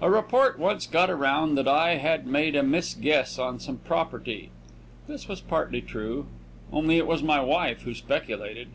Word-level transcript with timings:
A 0.00 0.08
report 0.08 0.56
once 0.60 0.86
got 0.86 1.10
around 1.10 1.56
that 1.56 1.66
I 1.66 1.96
had 1.96 2.28
made 2.28 2.54
a 2.54 2.62
misguess 2.62 3.40
on 3.40 3.58
some 3.58 3.78
property. 3.78 4.50
This 5.08 5.28
is 5.28 5.40
partly 5.40 5.80
true, 5.80 6.28
only 6.72 6.96
it 6.96 7.08
was 7.08 7.24
my 7.24 7.40
wife 7.40 7.82
who 7.82 7.92
speculated. 7.92 8.68